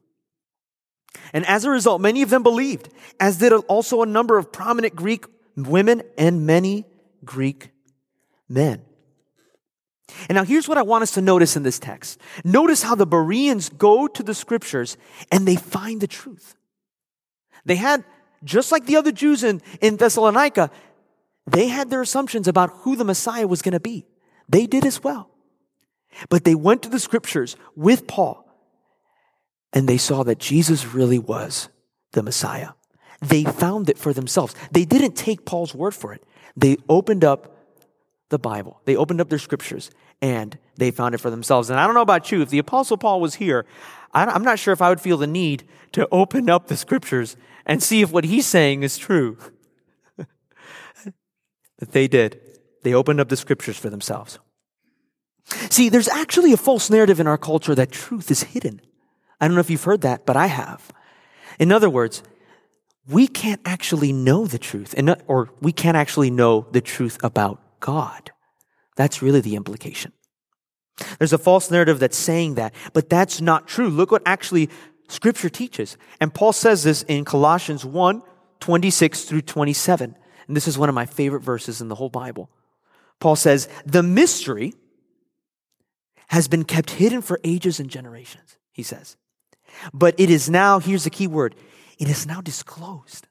[1.31, 4.95] And as a result, many of them believed, as did also a number of prominent
[4.95, 6.85] Greek women and many
[7.23, 7.69] Greek
[8.49, 8.81] men.
[10.29, 12.19] And now here's what I want us to notice in this text.
[12.43, 14.97] Notice how the Bereans go to the scriptures
[15.31, 16.55] and they find the truth.
[17.65, 18.03] They had,
[18.43, 20.69] just like the other Jews in, in Thessalonica,
[21.47, 24.05] they had their assumptions about who the Messiah was going to be.
[24.49, 25.29] They did as well.
[26.29, 28.43] But they went to the scriptures with Paul
[29.71, 31.69] and they saw that Jesus really was
[32.11, 32.69] the Messiah.
[33.21, 34.55] They found it for themselves.
[34.71, 36.23] They didn't take Paul's word for it.
[36.55, 37.57] They opened up
[38.29, 38.81] the Bible.
[38.85, 39.89] They opened up their scriptures
[40.23, 41.69] and they found it for themselves.
[41.69, 43.65] And I don't know about you, if the Apostle Paul was here,
[44.13, 47.83] I'm not sure if I would feel the need to open up the scriptures and
[47.83, 49.37] see if what he's saying is true.
[50.15, 52.39] but they did.
[52.83, 54.39] They opened up the scriptures for themselves.
[55.69, 58.79] See, there's actually a false narrative in our culture that truth is hidden.
[59.41, 60.89] I don't know if you've heard that, but I have.
[61.59, 62.23] In other words,
[63.09, 64.95] we can't actually know the truth,
[65.27, 68.31] or we can't actually know the truth about God.
[68.95, 70.13] That's really the implication.
[71.17, 73.89] There's a false narrative that's saying that, but that's not true.
[73.89, 74.69] Look what actually
[75.07, 75.97] scripture teaches.
[76.19, 78.21] And Paul says this in Colossians 1
[78.59, 80.15] 26 through 27.
[80.47, 82.49] And this is one of my favorite verses in the whole Bible.
[83.19, 84.73] Paul says, The mystery
[86.27, 89.17] has been kept hidden for ages and generations, he says.
[89.93, 91.55] But it is now, here's the key word,
[91.99, 93.27] it is now disclosed.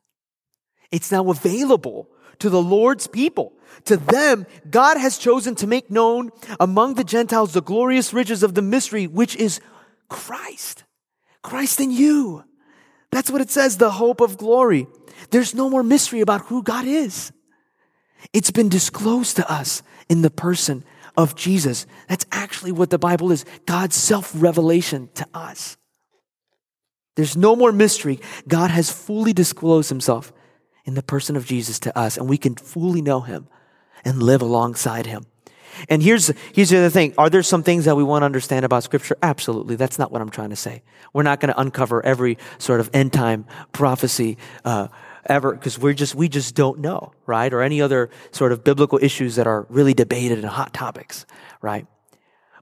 [0.90, 3.52] It's now available to the Lord's people.
[3.86, 8.54] To them, God has chosen to make known among the Gentiles the glorious riches of
[8.54, 9.60] the mystery, which is
[10.08, 10.84] Christ.
[11.42, 12.44] Christ in you.
[13.10, 14.86] That's what it says, the hope of glory.
[15.30, 17.32] There's no more mystery about who God is.
[18.32, 20.84] It's been disclosed to us in the person
[21.16, 21.86] of Jesus.
[22.08, 25.76] That's actually what the Bible is God's self revelation to us.
[27.16, 28.20] There's no more mystery.
[28.48, 30.32] God has fully disclosed himself
[30.84, 33.48] in the person of Jesus to us, and we can fully know him
[34.04, 35.26] and live alongside him.
[35.88, 37.14] And here's, here's the other thing.
[37.16, 39.16] Are there some things that we want to understand about scripture?
[39.22, 39.76] Absolutely.
[39.76, 40.82] That's not what I'm trying to say.
[41.12, 44.88] We're not going to uncover every sort of end time prophecy, uh,
[45.26, 47.52] ever, because we're just, we just don't know, right?
[47.52, 51.26] Or any other sort of biblical issues that are really debated and hot topics,
[51.60, 51.86] right?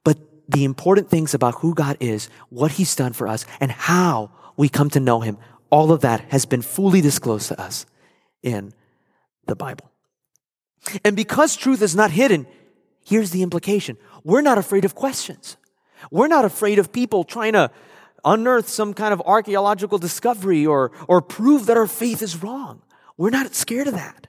[0.05, 4.31] But the important things about who God is, what he's done for us, and how
[4.57, 5.39] we come to know him,
[5.71, 7.87] all of that has been fully disclosed to us
[8.43, 8.73] in
[9.47, 9.91] the Bible.
[11.05, 12.47] And because truth is not hidden,
[13.05, 13.97] here's the implication.
[14.25, 15.57] We're not afraid of questions.
[16.11, 17.71] We're not afraid of people trying to
[18.25, 22.83] unearth some kind of archaeological discovery or, or prove that our faith is wrong.
[23.17, 24.27] We're not scared of that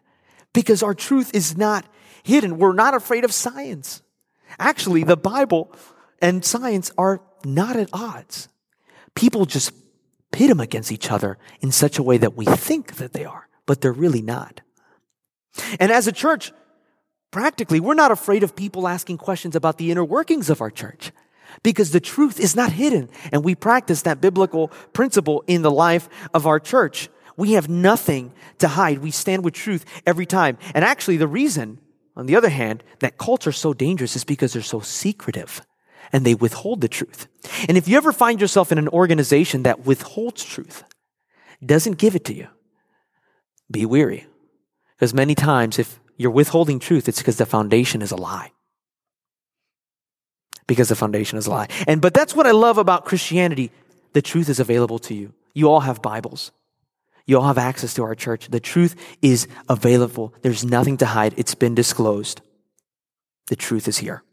[0.54, 1.86] because our truth is not
[2.24, 2.58] hidden.
[2.58, 4.02] We're not afraid of science.
[4.60, 5.74] Actually, the Bible
[6.22, 8.50] and science are not at odds.
[9.16, 9.74] People just
[10.32, 13.48] pit them against each other in such a way that we think that they are
[13.72, 14.60] but they're really not.
[15.80, 16.52] And as a church,
[17.32, 21.14] practically, we're not afraid of people asking questions about the inner workings of our church
[21.64, 23.08] because the truth is not hidden.
[23.32, 27.08] And we practice that biblical principle in the life of our church.
[27.38, 28.98] We have nothing to hide.
[28.98, 30.58] We stand with truth every time.
[30.76, 31.80] And actually, the reason,
[32.18, 35.62] on the other hand, that culture is so dangerous is because they're so secretive
[36.12, 37.30] and they withhold the truth.
[37.70, 40.84] And if you ever find yourself in an organization that withholds truth,
[41.66, 42.50] doesn't give it to you,
[43.72, 44.28] be weary.
[44.96, 48.52] Because many times, if you're withholding truth, it's because the foundation is a lie.
[50.68, 51.68] Because the foundation is a lie.
[51.88, 53.72] And, but that's what I love about Christianity.
[54.14, 55.34] The truth is available to you.
[55.54, 56.52] You all have Bibles.
[57.26, 58.48] You all have access to our church.
[58.48, 60.34] The truth is available.
[60.42, 61.34] There's nothing to hide.
[61.38, 62.42] It's been disclosed.
[63.48, 64.24] The truth is here.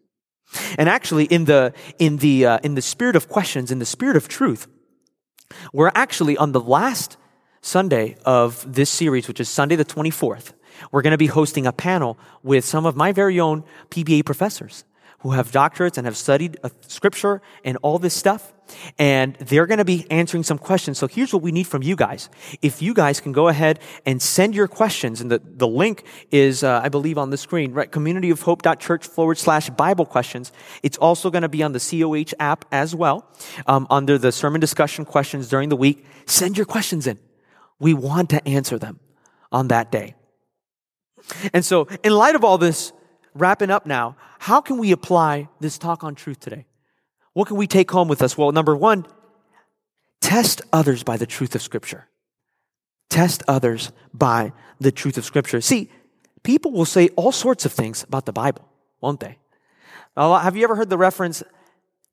[0.79, 4.17] And actually, in the, in the, uh, in the spirit of questions, in the spirit
[4.17, 4.67] of truth,
[5.73, 7.18] we're actually on the last
[7.61, 10.53] Sunday of this series, which is Sunday the 24th,
[10.93, 14.85] we're going to be hosting a panel with some of my very own PBA professors
[15.21, 18.53] who have doctorates and have studied uh, scripture and all this stuff.
[18.99, 20.99] And they're going to be answering some questions.
[20.99, 22.29] So here's what we need from you guys.
[22.61, 26.63] If you guys can go ahead and send your questions, and the, the link is,
[26.63, 27.91] uh, I believe, on the screen, right?
[27.91, 30.53] Communityofhope.church forward slash Bible questions.
[30.83, 33.27] It's also going to be on the COH app as well,
[33.67, 36.05] um, under the sermon discussion questions during the week.
[36.27, 37.19] Send your questions in.
[37.79, 39.01] We want to answer them
[39.53, 40.15] on that day.
[41.53, 42.93] And so, in light of all this,
[43.35, 46.67] wrapping up now, how can we apply this talk on truth today?
[47.33, 48.37] What can we take home with us?
[48.37, 49.07] Well, number one,
[50.21, 52.09] test others by the truth of Scripture.
[53.11, 55.61] Test others by the truth of Scripture.
[55.61, 55.91] See,
[56.43, 58.69] people will say all sorts of things about the Bible,
[59.01, 59.39] won't they?
[60.17, 61.43] Have you ever heard the reference,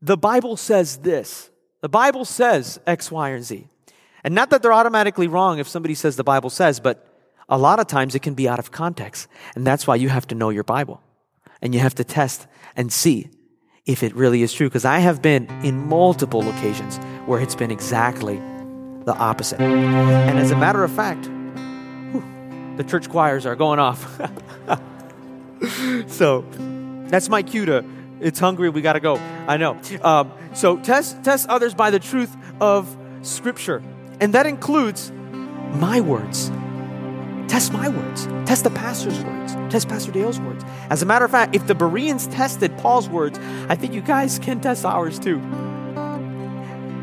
[0.01, 1.49] the Bible says this?
[1.81, 3.67] The Bible says X, Y, and Z.
[4.25, 7.07] And not that they're automatically wrong if somebody says the Bible says, but
[7.47, 9.27] a lot of times it can be out of context.
[9.53, 10.99] And that's why you have to know your Bible.
[11.61, 13.29] And you have to test and see
[13.85, 14.67] if it really is true.
[14.67, 16.97] Because I have been in multiple occasions
[17.27, 18.37] where it's been exactly
[19.03, 19.61] the opposite.
[19.61, 21.27] And as a matter of fact,
[22.11, 22.23] whew,
[22.77, 24.19] the church choirs are going off.
[26.07, 26.43] so
[27.09, 27.85] that's my cue to,
[28.19, 29.17] it's hungry, we got to go.
[29.47, 29.79] I know.
[30.01, 33.83] Um, so test, test others by the truth of Scripture.
[34.19, 35.11] And that includes
[35.73, 36.51] my words.
[37.47, 38.25] Test my words.
[38.47, 39.53] Test the pastor's words.
[39.69, 40.63] Test Pastor Dale's words.
[40.89, 43.39] As a matter of fact, if the Bereans tested Paul's words,
[43.69, 45.39] I think you guys can test ours too.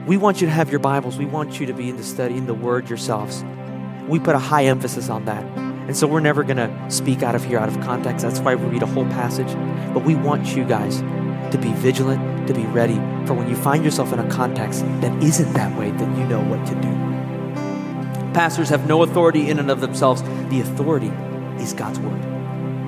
[0.07, 1.17] We want you to have your Bibles.
[1.17, 3.45] We want you to be in the study in the Word yourselves.
[4.09, 5.45] We put a high emphasis on that.
[5.87, 8.25] And so we're never going to speak out of here, out of context.
[8.25, 9.53] That's why we read a whole passage.
[9.95, 11.01] But we want you guys
[11.53, 12.97] to be vigilant, to be ready
[13.27, 16.43] for when you find yourself in a context that isn't that way, that you know
[16.45, 17.02] what to do.
[18.35, 20.23] Pastors have no authority in and of themselves.
[20.23, 21.13] The authority
[21.63, 22.23] is God's Word.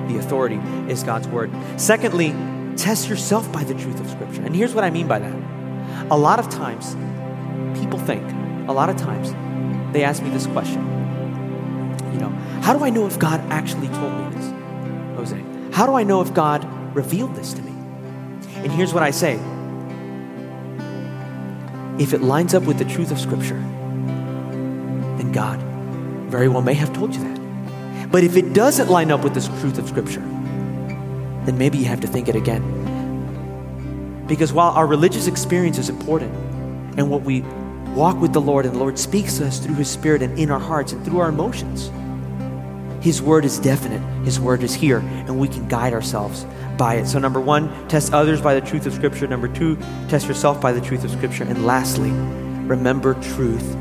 [0.09, 0.55] The authority
[0.89, 1.51] is God's Word.
[1.77, 2.33] Secondly,
[2.77, 4.41] test yourself by the truth of Scripture.
[4.43, 6.11] And here's what I mean by that.
[6.11, 6.95] A lot of times,
[7.79, 8.23] people think,
[8.67, 9.33] a lot of times,
[9.93, 10.81] they ask me this question.
[12.13, 12.29] You know,
[12.61, 14.53] how do I know if God actually told me this?
[15.17, 16.65] Jose, how do I know if God
[16.95, 17.71] revealed this to me?
[18.57, 19.39] And here's what I say
[21.99, 23.63] if it lines up with the truth of Scripture,
[25.35, 25.59] God
[26.31, 28.09] very well may have told you that.
[28.09, 31.99] But if it doesn't line up with the truth of Scripture, then maybe you have
[32.01, 32.63] to think it again.
[34.27, 36.33] Because while our religious experience is important,
[36.97, 37.41] and what we
[37.93, 40.49] walk with the Lord, and the Lord speaks to us through His Spirit and in
[40.49, 41.91] our hearts and through our emotions,
[43.03, 44.01] His word is definite.
[44.23, 46.45] His word is here, and we can guide ourselves
[46.77, 47.07] by it.
[47.07, 49.27] So, number one, test others by the truth of Scripture.
[49.27, 49.75] Number two,
[50.07, 51.43] test yourself by the truth of Scripture.
[51.43, 53.75] And lastly, remember truth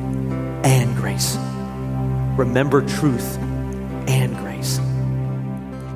[0.64, 1.36] and grace.
[2.36, 3.38] Remember truth
[4.08, 4.80] and grace.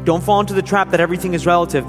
[0.04, 1.84] Don't fall into the trap that everything is relative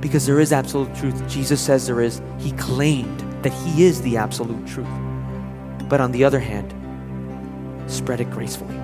[0.00, 1.28] because there is absolute truth.
[1.28, 2.22] Jesus says there is.
[2.38, 4.88] He claimed that He is the absolute truth.
[5.88, 6.72] But on the other hand,
[7.90, 8.74] spread it gracefully.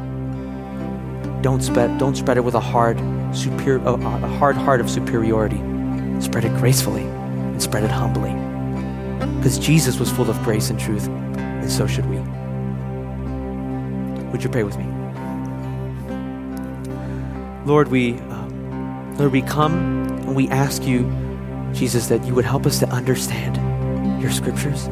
[1.41, 2.99] Don't spread, don't spread it with a hard,
[3.35, 3.97] superior, a,
[4.39, 5.59] hard heart of superiority.
[6.21, 8.33] Spread it gracefully and spread it humbly.
[9.37, 12.18] Because Jesus was full of grace and truth, and so should we.
[14.33, 14.85] Would you pray with me?
[17.65, 18.49] Lord, we, uh,
[19.19, 19.75] Lord, we come
[20.23, 21.11] and we ask you,
[21.73, 23.57] Jesus, that you would help us to understand
[24.23, 24.87] your scriptures.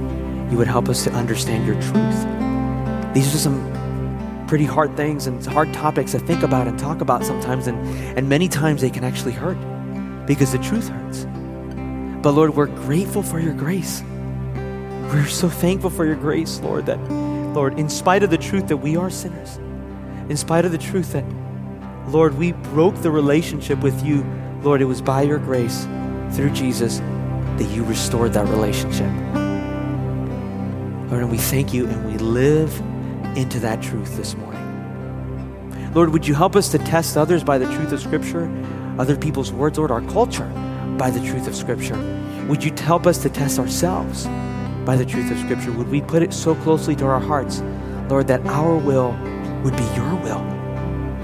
[0.50, 3.14] You would help us to understand your truth.
[3.14, 7.24] These are some pretty hard things and hard topics to think about and talk about
[7.24, 7.78] sometimes, and,
[8.18, 9.58] and many times they can actually hurt
[10.26, 11.26] because the truth hurts.
[12.22, 14.02] But Lord, we're grateful for your grace.
[15.12, 16.98] We're so thankful for your grace, Lord, that,
[17.56, 19.56] Lord, in spite of the truth that we are sinners,
[20.28, 21.24] in spite of the truth that,
[22.08, 24.24] Lord, we broke the relationship with you
[24.66, 25.84] Lord, it was by your grace
[26.32, 29.06] through Jesus that you restored that relationship.
[31.08, 32.76] Lord, and we thank you and we live
[33.36, 35.92] into that truth this morning.
[35.94, 38.50] Lord, would you help us to test others by the truth of Scripture,
[38.98, 40.48] other people's words, Lord, our culture
[40.98, 41.96] by the truth of Scripture?
[42.48, 44.26] Would you help us to test ourselves
[44.86, 45.72] by the truth of Scripture?
[45.72, 47.60] Would we put it so closely to our hearts,
[48.08, 49.10] Lord, that our will
[49.64, 50.40] would be your will,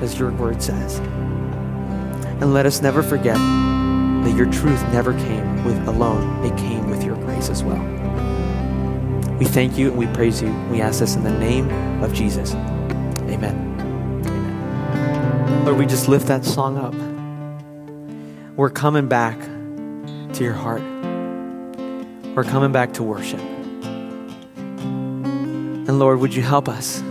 [0.02, 0.98] as your word says?
[0.98, 7.04] And let us never forget that your truth never came with alone, it came with
[7.04, 7.80] your grace as well.
[9.38, 10.52] We thank you and we praise you.
[10.70, 11.70] We ask this in the name
[12.02, 12.54] of Jesus.
[12.54, 13.70] Amen.
[15.64, 16.94] Lord, we just lift that song up.
[18.56, 19.40] We're coming back
[20.34, 20.82] to your heart.
[22.34, 23.40] We're coming back to worship.
[25.92, 27.02] And Lord, would you help us?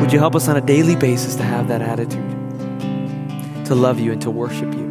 [0.00, 2.32] Would you help us on a daily basis to have that attitude?
[3.72, 4.84] to love you and to worship you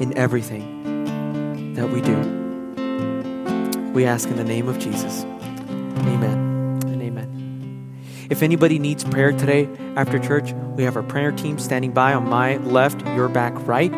[0.00, 2.16] in everything that we do.
[3.92, 5.22] We ask in the name of Jesus.
[5.22, 8.26] Amen and amen.
[8.28, 12.28] If anybody needs prayer today after church, we have our prayer team standing by on
[12.28, 13.92] my left, your back right.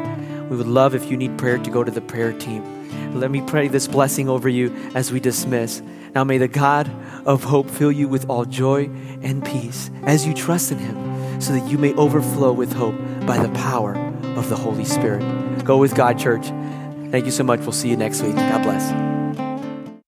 [0.51, 3.19] We would love if you need prayer to go to the prayer team.
[3.19, 5.81] Let me pray this blessing over you as we dismiss.
[6.15, 6.91] Now may the God
[7.27, 8.85] of hope fill you with all joy
[9.23, 12.97] and peace as you trust in him, so that you may overflow with hope
[13.27, 13.95] by the power
[14.37, 15.21] of the Holy Spirit.
[15.65, 16.47] Go with God, church.
[17.11, 17.61] Thank you so much.
[17.61, 18.37] We'll see you next week.
[18.37, 19.10] God bless.